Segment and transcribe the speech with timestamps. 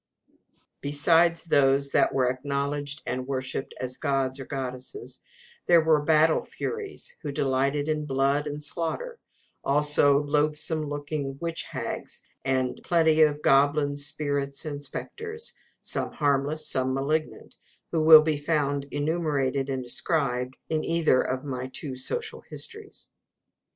[0.81, 5.21] Besides those that were acknowledged and worshipped as gods or goddesses,
[5.67, 9.19] there were battle furies who delighted in blood and slaughter;
[9.63, 15.53] also loathsome looking witch hags, and plenty of goblins, sprites, and spectres
[15.83, 17.57] some harmless, some malignant
[17.91, 23.11] who will be found enumerated and described in either of my two Social Histories.